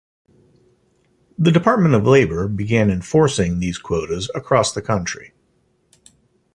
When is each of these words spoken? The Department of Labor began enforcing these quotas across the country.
The 1.37 1.51
Department 1.51 1.93
of 1.93 2.07
Labor 2.07 2.47
began 2.47 2.89
enforcing 2.89 3.59
these 3.59 3.77
quotas 3.77 4.31
across 4.33 4.73
the 4.73 4.81
country. 4.81 5.33